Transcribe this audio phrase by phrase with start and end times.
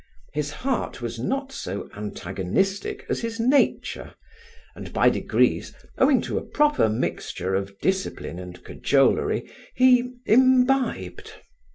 [0.33, 4.15] His heart was not so antagonistic as his nature,
[4.75, 11.33] and by degrees, owing to a proper mixture of discipline and cajolery, he imbibed.